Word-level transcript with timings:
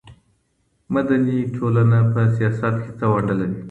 مدني 0.93 1.37
ټولنه 1.55 1.97
په 2.13 2.21
سياست 2.35 2.73
کي 2.81 2.91
څه 2.97 3.05
ونډه 3.11 3.35
لري؟ 3.39 3.57